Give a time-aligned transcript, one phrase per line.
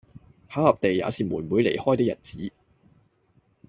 [0.49, 2.51] 巧合地也是妹妹離開的日子，